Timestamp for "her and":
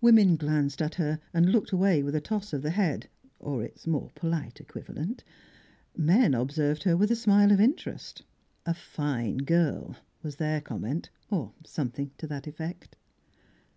0.96-1.52